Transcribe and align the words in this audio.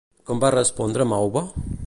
Com 0.29 0.39
va 0.43 0.51
respondre 0.55 1.09
Mauva? 1.13 1.47